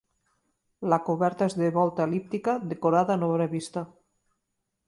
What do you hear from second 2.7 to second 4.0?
decorada en obra vista.